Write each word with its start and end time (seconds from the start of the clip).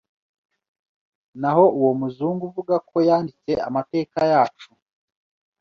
Naho 1.39 1.65
uwo 1.79 1.91
muzungu 1.99 2.41
uvuga 2.49 2.75
ko 2.89 2.97
yanditse 3.07 3.51
amateka 3.67 4.19
yacu, 4.33 4.67